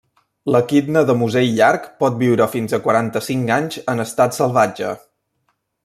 L'equidna 0.53 1.01
de 1.09 1.15
musell 1.19 1.51
llarg 1.59 1.85
pot 2.03 2.17
viure 2.23 2.47
fins 2.55 2.73
a 2.73 2.79
quaranta-cinc 2.87 3.55
anys 3.59 3.79
en 3.95 4.05
estat 4.09 4.39
salvatge. 4.41 4.95